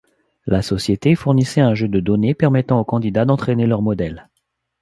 La 0.47 0.63
société 0.63 1.13
fournissait 1.13 1.61
un 1.61 1.75
jeu 1.75 1.87
de 1.87 1.99
données 1.99 2.33
permettant 2.33 2.79
aux 2.79 2.83
candidats 2.83 3.25
d'entraîner 3.25 3.67
leurs 3.67 3.83
modèles. 3.83 4.29